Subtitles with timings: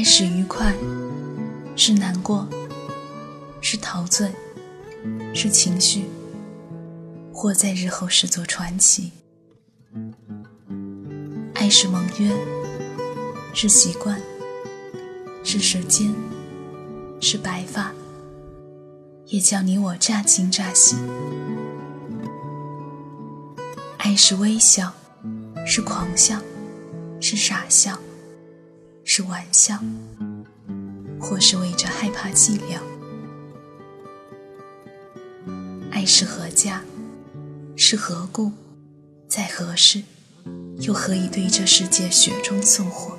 [0.00, 0.74] 爱是愉快，
[1.76, 2.48] 是难过，
[3.60, 4.32] 是陶醉，
[5.34, 6.06] 是情绪，
[7.34, 9.12] 或在日后视作传奇。
[11.52, 12.34] 爱是盟约，
[13.52, 14.18] 是习惯，
[15.44, 16.10] 是时间，
[17.20, 17.92] 是白发，
[19.26, 20.96] 也叫你我乍惊乍喜。
[23.98, 24.94] 爱是微笑，
[25.66, 26.40] 是狂笑，
[27.20, 27.98] 是傻笑。
[29.12, 29.76] 是玩笑，
[31.20, 32.78] 或是为着害怕寂寥。
[35.90, 36.84] 爱是何价，
[37.76, 38.52] 是何故，
[39.26, 40.04] 在何时，
[40.78, 43.18] 又何以对这世界雪中送火？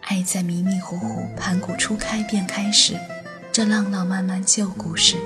[0.00, 2.98] 爱在迷迷糊糊、盘古初开便开始，
[3.52, 5.18] 这浪浪漫漫旧故事；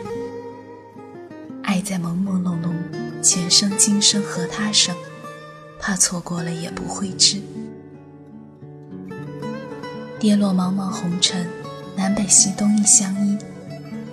[1.63, 4.95] 爱在朦朦胧胧，前生今生和他生，
[5.81, 7.41] 怕错过了也不会知。
[10.21, 11.47] 跌落茫茫红尘，
[11.97, 13.39] 南北西东亦相依。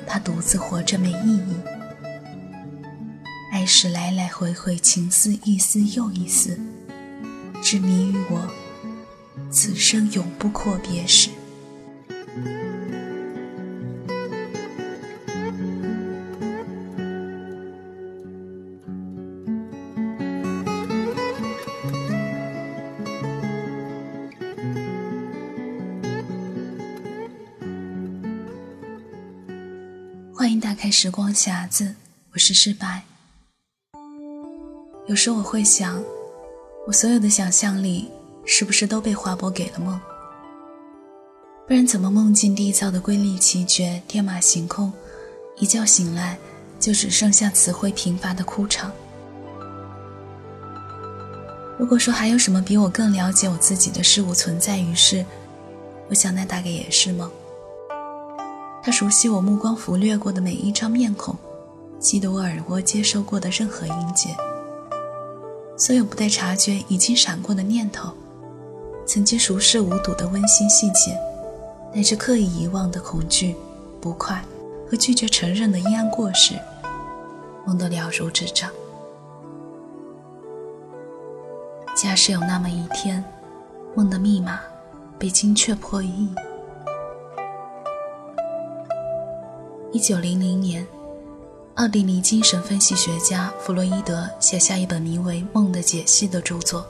[0.05, 1.55] 他独自活着没意义。
[3.51, 6.59] 爱是来来回回，情丝一丝又一丝，
[7.59, 8.47] 执迷于我
[9.49, 11.31] 此生永不阔别时。
[30.37, 31.95] 欢迎打开时光匣子，
[32.33, 33.03] 我是失败。
[35.07, 36.03] 有时我会想，
[36.85, 38.11] 我所有的想象力
[38.45, 39.97] 是不是都被划拨给了梦？
[41.65, 44.91] 不然怎么梦境缔造的瑰丽奇绝、天马行空，
[45.55, 46.37] 一觉醒来
[46.81, 48.91] 就只剩下词汇贫乏的哭场？
[51.79, 55.25] 如果说还有什么比我更了解我自己的事物存在于世，
[56.09, 57.31] 我想那大概也是梦。
[58.85, 61.35] 他熟悉我目光拂掠过的每一张面孔，
[61.97, 64.29] 记得我耳蜗接收过的任何音节，
[65.75, 68.11] 所有不带察觉已经闪过的念头，
[69.03, 71.17] 曾经熟视无睹的温馨细节，
[71.95, 73.55] 乃至刻意遗忘的恐惧、
[73.99, 74.39] 不快
[74.87, 76.53] 和拒绝承认的阴暗过失，
[77.65, 78.69] 梦得了如指掌。
[81.95, 83.25] 假使有那么一天，
[83.95, 84.59] 梦的密码
[85.17, 86.29] 被精确破译。
[89.95, 90.85] 一九零零年，
[91.75, 96.85] 奥地利精神分析学家弗洛伊德写下一本名为《梦的解析》的著作，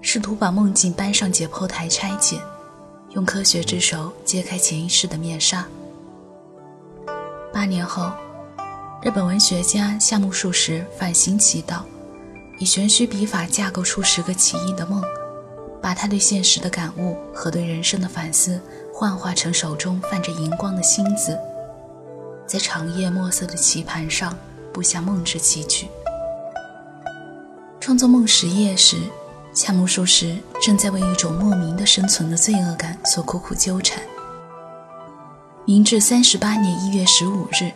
[0.00, 2.40] 试图把梦境搬上解剖台拆解，
[3.10, 5.64] 用科学之手揭开潜意识的面纱。
[7.52, 8.10] 八年后，
[9.04, 11.84] 日本文学家夏目漱石反行其道，
[12.58, 15.00] 以玄虚笔法架构出十个奇异的梦，
[15.80, 18.60] 把他对现实的感悟和对人生的反思
[18.92, 21.38] 幻化成手中泛着荧光的星子。
[22.50, 24.36] 在长夜墨色的棋盘上
[24.72, 25.86] 布下梦之棋局。
[27.78, 28.96] 创作《梦十夜》时，
[29.54, 34.02] 夏目漱石正在为一种莫名的生存的罪恶感所苦苦纠缠。
[35.64, 37.70] 明治三十八年一月十五日，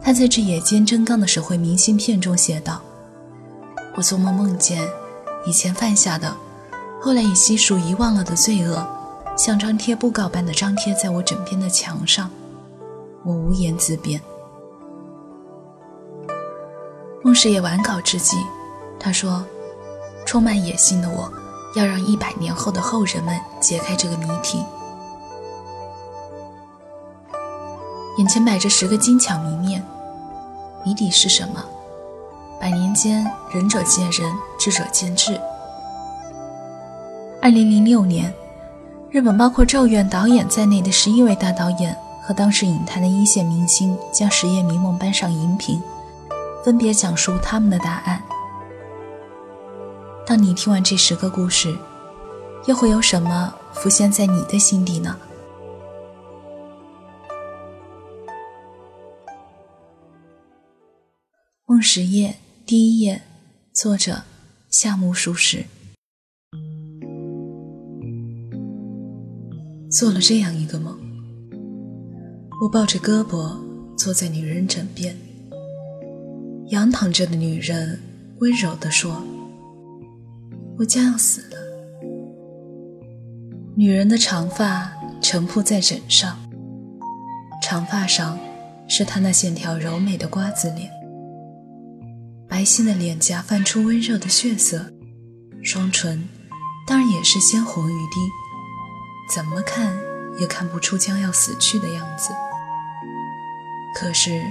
[0.00, 2.80] 他在这野间真刚的手绘明信片中写道
[3.96, 4.88] ：“我做梦梦见
[5.44, 6.32] 以前犯下的，
[7.02, 8.86] 后来已悉数遗忘了的罪恶，
[9.36, 12.30] 像张贴布告般的张贴在我枕边的墙上。”
[13.24, 14.20] 我无言自辩。
[17.22, 18.36] 孟师爷完稿之际，
[19.00, 19.42] 他说
[20.26, 21.32] ：“充满野心的我，
[21.74, 24.62] 要让一百年后的后人们解开这个谜题。
[28.18, 29.82] 眼前摆着十个精巧谜面，
[30.84, 31.64] 谜底是什么？
[32.60, 35.40] 百年间，仁者见仁，智者见智。
[37.40, 38.32] 二零零六年，
[39.10, 41.96] 日本包括《咒怨》导演在内的十一位大导演。”
[42.26, 45.78] 和当时影坛的一线明星将《十夜迷梦》搬上荧屏，
[46.64, 48.22] 分别讲述他们的答案。
[50.26, 51.76] 当你听完这十个故事，
[52.66, 55.18] 又会有什么浮现在你的心底呢？
[61.66, 62.28] 《梦十夜》
[62.64, 63.20] 第一页，
[63.74, 64.22] 作者
[64.70, 65.66] 夏目漱石。
[69.90, 71.03] 做了这样一个梦。
[72.64, 73.58] 我抱着胳膊
[73.94, 75.14] 坐在女人枕边，
[76.68, 78.00] 仰躺着的女人
[78.38, 79.22] 温柔地说
[80.78, 81.58] ：“我将要死了。”
[83.76, 84.90] 女人的长发
[85.20, 86.38] 沉铺在枕上，
[87.62, 88.38] 长发上
[88.88, 90.90] 是她那线条柔美的瓜子脸，
[92.48, 94.90] 白皙的脸颊泛出温热的血色，
[95.62, 96.26] 双唇
[96.86, 98.20] 当然也是鲜红欲滴，
[99.34, 99.94] 怎么看
[100.40, 102.30] 也看不出将要死去的样子。
[103.94, 104.42] 可是，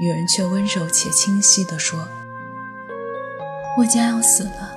[0.00, 2.08] 女人却温柔且清晰地说
[3.78, 4.76] ：“我将要死了。”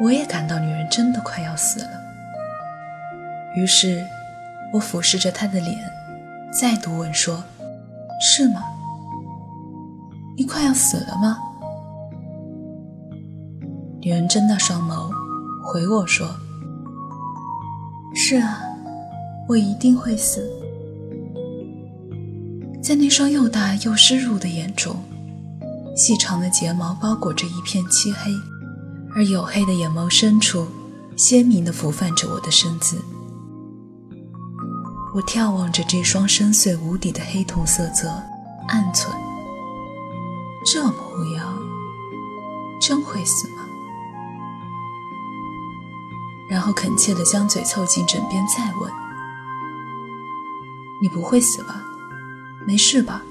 [0.00, 1.90] 我也感到女人真的快要死了。
[3.56, 4.04] 于是，
[4.72, 5.78] 我俯视着她的脸，
[6.52, 7.42] 再度问说
[8.20, 8.62] ：“是吗？
[10.36, 11.38] 你快要死了吗？”
[14.02, 15.10] 女人睁大双眸，
[15.64, 16.28] 回我说
[18.14, 18.60] ：“是啊，
[19.48, 20.46] 我一定会死。”
[22.84, 25.02] 在那双又大又湿漉的眼中，
[25.96, 28.30] 细长的睫毛包裹着一片漆黑，
[29.14, 30.66] 而黝黑的眼眸深处，
[31.16, 33.02] 鲜明地浮泛着我的身姿。
[35.14, 38.10] 我眺望着这双深邃无底的黑瞳色泽，
[38.68, 39.06] 暗忖：
[40.66, 41.58] 这模样，
[42.82, 43.64] 真会死吗？
[46.50, 48.92] 然后恳切地将嘴凑近枕边，再问
[51.00, 51.82] ：“你不会死吧？
[52.66, 53.24] 没事吧？”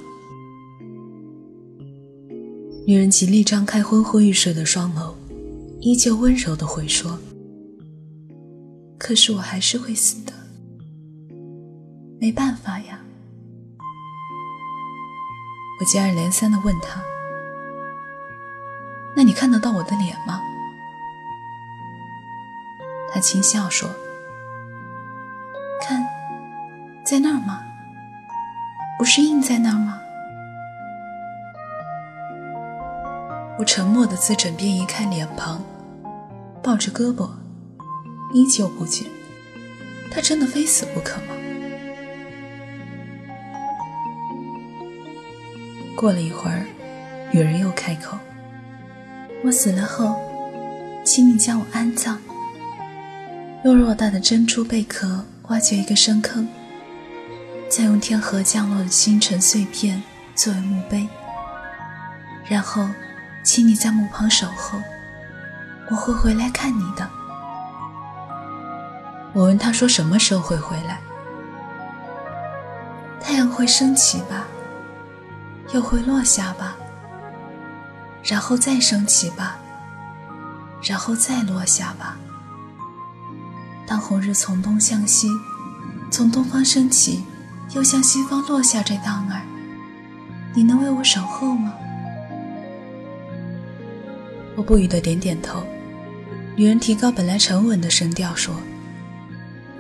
[2.86, 5.14] 女人极力张开昏昏欲睡的双眸，
[5.80, 7.18] 依旧温柔地回说
[9.00, 10.34] ：“可是我还是会死的，
[12.20, 13.00] 没办法呀。”
[15.80, 17.02] 我接二连三地问她
[19.16, 20.42] ：“那你看得到我的脸吗？”
[23.14, 23.90] 他轻笑说
[25.82, 26.04] ：“看，
[27.06, 27.64] 在那儿吗？
[29.04, 30.00] 不是印在那儿吗？”
[33.60, 35.62] 我沉默的自枕边移开脸庞，
[36.64, 37.30] 抱着胳膊，
[38.34, 39.08] 依旧不解：
[40.10, 41.36] 他真的非死不可吗？
[45.98, 46.66] 过了一会儿，
[47.34, 48.18] 女人又开口
[49.44, 50.16] ：“我死了后，
[51.04, 52.18] 请你将我安葬。”
[53.66, 56.48] 用偌大的珍珠贝壳挖掘一个深坑，
[57.76, 60.04] 再用天河降落的星辰碎片
[60.36, 61.10] 作为墓碑，
[62.46, 62.88] 然后，
[63.44, 64.80] 请你在墓旁守候，
[65.90, 67.10] 我会回来看你的。
[69.34, 71.02] 我问他说：“什么时候会回来？”
[73.20, 74.46] 太阳会升起吧，
[75.74, 76.76] 又会落下吧，
[78.24, 79.58] 然后再升起吧，
[80.84, 82.18] 然后再落下吧。
[83.88, 85.28] 当红日从东向西，
[86.12, 87.24] 从东方升起，
[87.72, 89.42] 又向西方落下这当儿，
[90.54, 91.74] 你能为我守候吗？
[94.56, 95.64] 我不语的点点头。
[96.56, 98.54] 女人提高本来沉稳的声调说：“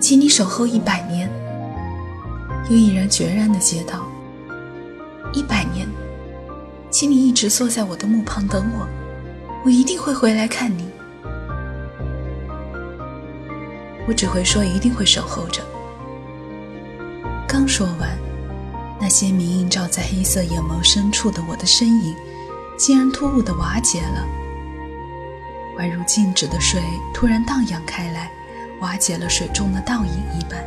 [0.01, 1.30] 请你守候一百年。”
[2.68, 4.07] 又毅然决然的接道
[5.31, 5.88] ：“一百年，
[6.89, 8.88] 请你一直坐在我的墓旁等我，
[9.63, 10.89] 我一定会回来看你。”
[14.07, 15.62] 我只会说一定会守候着。
[17.53, 18.09] 刚说完，
[19.00, 22.15] 那些明映照在黑色眼眸深处的我的身影，
[22.79, 24.25] 竟然突兀的瓦解了，
[25.77, 26.81] 宛如静止的水
[27.13, 28.31] 突然荡漾开来，
[28.81, 30.65] 瓦解了水中的倒影一般。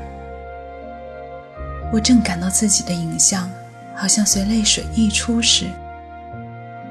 [1.92, 3.50] 我正感到自己的影像
[3.96, 5.66] 好像随泪水溢出时，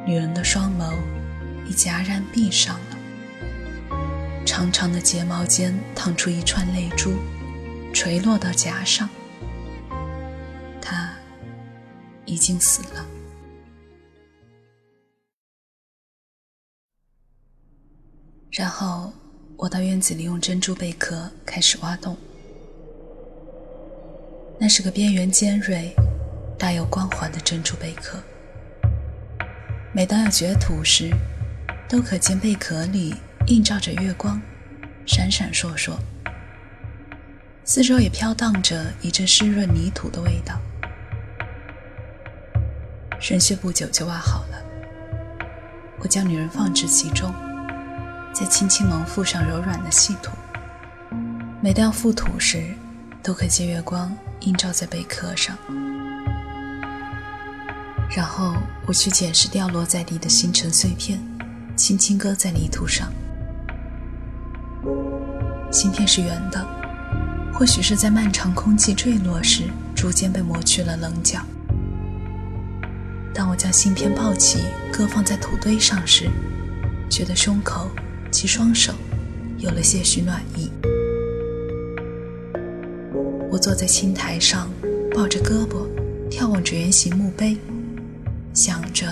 [0.05, 0.91] 女人的双眸
[1.69, 3.95] 已戛然闭上了。
[4.45, 7.13] 长长的睫毛间淌出一串泪珠，
[7.93, 9.09] 垂落到颊上。
[12.35, 13.05] 已经死了。
[18.51, 19.13] 然后
[19.55, 22.17] 我到院子里用珍珠贝壳开始挖洞。
[24.59, 25.93] 那是个边缘尖锐、
[26.59, 28.21] 大有光环的珍珠贝壳。
[29.93, 31.09] 每当要掘土时，
[31.87, 33.15] 都可见贝壳里。
[33.47, 34.41] 映照着月光，
[35.05, 35.95] 闪闪烁烁，
[37.63, 40.59] 四周也飘荡着一阵湿润泥土的味道。
[43.27, 44.63] 神穴不久就挖好了，
[45.97, 47.33] 我将女人放置其中，
[48.31, 50.31] 再轻轻蒙覆上柔软的细土。
[51.59, 52.75] 每当覆土时，
[53.23, 55.57] 都可见月光映照在贝壳上。
[58.15, 58.53] 然后
[58.85, 61.19] 我去捡拾掉落在地的星辰碎片，
[61.75, 63.11] 轻轻搁在泥土上。
[65.71, 66.63] 芯片是圆的，
[67.51, 69.63] 或许是在漫长空气坠落时
[69.95, 71.39] 逐渐被磨去了棱角。
[73.35, 74.59] 当我将芯片抱起，
[74.93, 76.29] 搁放在土堆上时，
[77.09, 77.91] 觉得胸口
[78.31, 78.93] 及双手
[79.57, 80.71] 有了些许暖意。
[83.51, 84.71] 我坐在青苔上，
[85.13, 85.85] 抱着胳膊，
[86.31, 87.57] 眺望着圆形墓碑，
[88.53, 89.05] 想着，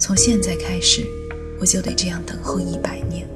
[0.00, 1.06] 从现在开始，
[1.60, 3.33] 我就得这样等候一百年。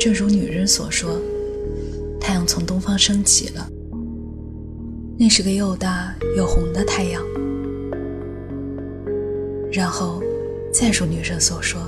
[0.00, 1.20] 正如女人所说，
[2.18, 3.68] 太阳从东方升起了，
[5.18, 7.22] 那是个又大又红的太阳。
[9.70, 10.22] 然后，
[10.72, 11.82] 再如女人所说，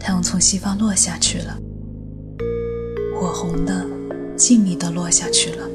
[0.00, 1.60] 太阳从西方落下去了，
[3.14, 3.86] 火红的、
[4.34, 5.68] 静谧的落下去了。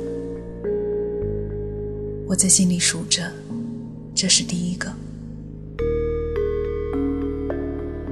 [2.25, 3.31] 我在心里数着，
[4.15, 4.91] 这是第一个。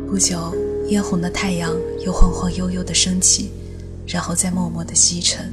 [0.06, 0.54] 不久，
[0.89, 1.75] 嫣红的太阳
[2.06, 3.51] 又晃晃悠悠地升起，
[4.08, 5.51] 然后再默默地西沉。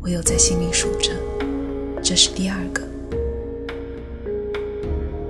[0.00, 1.12] 我又在心里数着，
[2.02, 2.82] 这是第二个。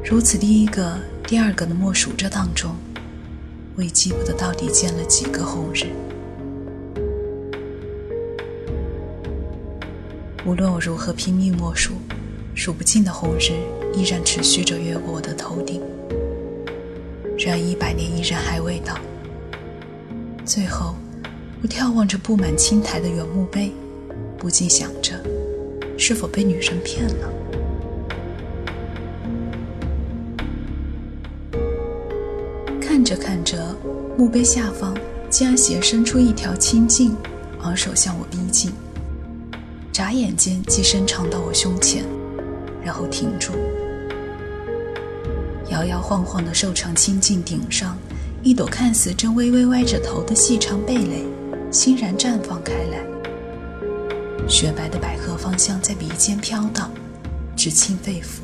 [0.04, 2.76] 如此，第一个、第二个的默数着当中，
[3.74, 5.86] 我已记不得到底见了几个红日。
[10.46, 11.94] 无论我如何拼命默数，
[12.54, 13.50] 数不尽的红日
[13.96, 15.82] 依然持续着越过我的头顶。
[17.38, 18.98] 然一百年依然还未到。
[20.44, 20.94] 最后，
[21.62, 23.72] 我眺望着布满青苔的原墓碑，
[24.38, 25.14] 不禁想着：
[25.96, 27.32] 是否被女神骗了？
[32.80, 33.76] 看着看着，
[34.16, 34.96] 墓碑下方
[35.30, 37.16] 竟然斜伸出一条青茎，
[37.62, 38.72] 昂首向我逼近。
[39.92, 42.04] 眨眼间，即伸长到我胸前，
[42.84, 43.52] 然后停住。
[45.82, 47.98] 摇摇晃晃的瘦长青茎顶上，
[48.40, 51.26] 一朵看似正微微歪着头的细长蓓蕾，
[51.72, 52.98] 欣然绽放开来。
[54.48, 56.88] 雪白的百合芳香在鼻尖飘荡，
[57.56, 58.42] 直沁肺腑。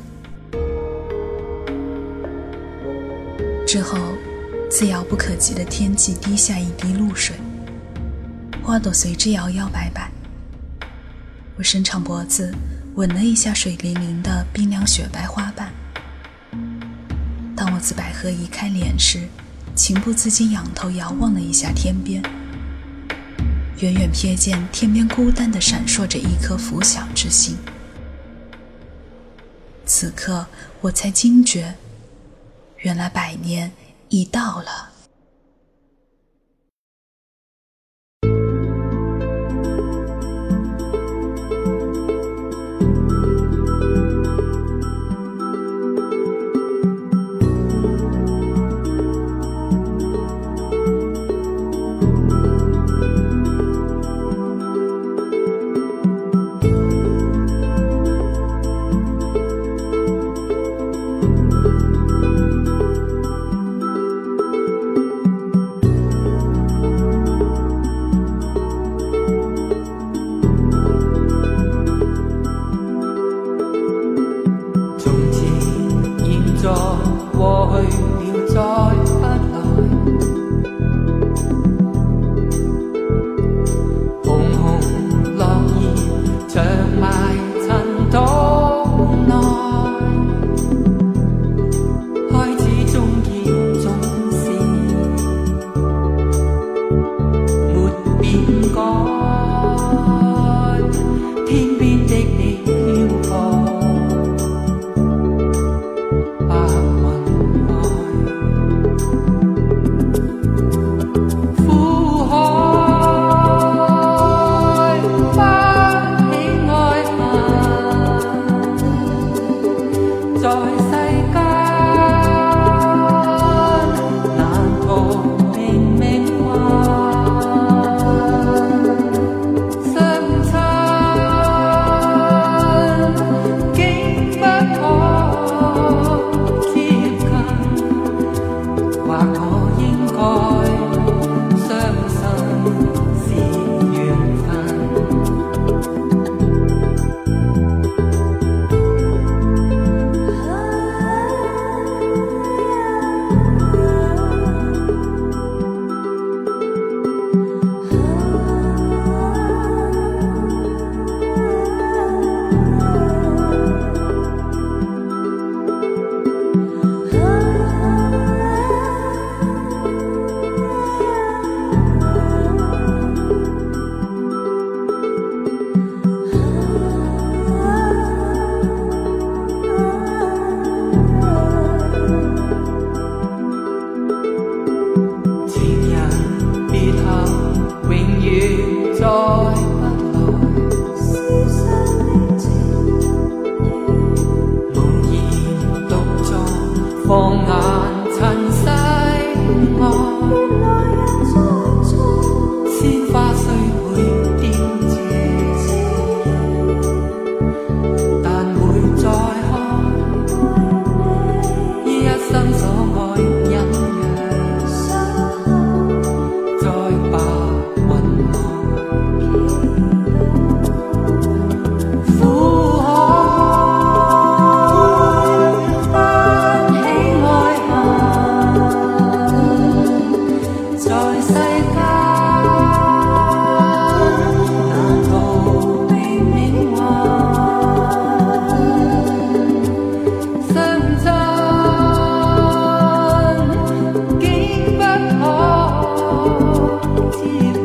[3.65, 3.97] 之后，
[4.69, 7.37] 自遥不可及的天际滴下一滴露水，
[8.61, 10.11] 花朵随之摇摇摆摆。
[11.55, 12.53] 我伸长脖子，
[12.95, 15.71] 吻了一下水灵灵的冰凉雪白花瓣。
[17.79, 19.29] 当我自百合移开脸时，
[19.73, 22.21] 情不自禁仰头遥望了一下天边，
[23.77, 27.57] 远远瞥见天边孤单的闪烁着一颗拂晓之星。
[29.85, 30.45] 此刻
[30.81, 31.75] 我才惊觉，
[32.79, 33.71] 原来百年
[34.09, 34.88] 已到了。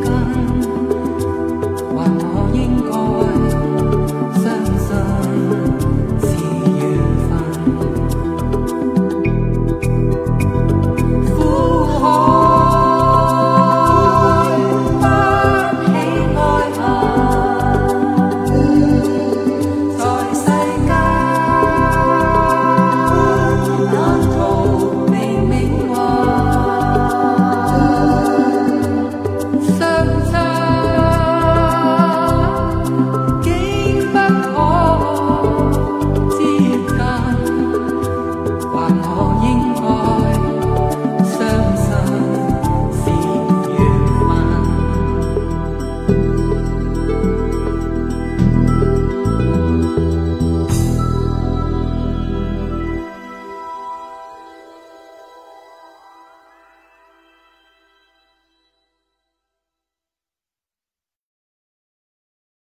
[0.02, 0.83] 更